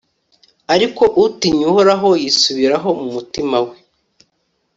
[0.73, 3.75] ariko utinya uhoraho yisubiraho mu mutima we